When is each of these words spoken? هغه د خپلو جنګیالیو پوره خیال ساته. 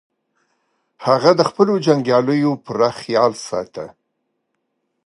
هغه 1.05 1.31
د 1.39 1.41
خپلو 1.49 1.73
جنګیالیو 1.85 2.53
پوره 2.65 2.89
خیال 2.99 3.31
ساته. 3.47 3.85